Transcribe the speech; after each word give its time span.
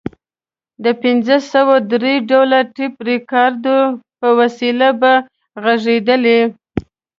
د 0.83 0.85
پنځه 1.03 1.37
سوه 1.53 1.75
درې 1.93 2.13
ډوله 2.29 2.59
ټیپ 2.75 2.93
ریکارډر 3.09 3.81
په 4.19 4.27
وسیله 4.39 4.87
به 5.01 5.13
غږېدلې. 5.63 6.41